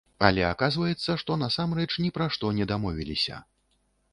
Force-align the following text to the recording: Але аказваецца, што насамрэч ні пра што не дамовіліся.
Але 0.27 0.43
аказваецца, 0.45 1.17
што 1.23 1.37
насамрэч 1.43 1.87
ні 2.07 2.09
пра 2.17 2.29
што 2.37 2.51
не 2.61 2.65
дамовіліся. 2.73 3.37